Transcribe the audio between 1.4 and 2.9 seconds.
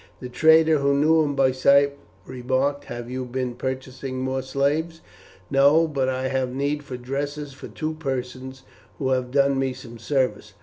sight, remarked,